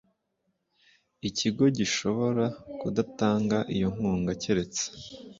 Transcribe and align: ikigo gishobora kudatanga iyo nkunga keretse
ikigo 1.27 1.63
gishobora 1.77 2.45
kudatanga 2.79 3.57
iyo 3.75 3.87
nkunga 3.95 4.31
keretse 4.41 4.83